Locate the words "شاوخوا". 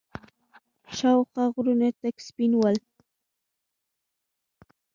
0.97-1.45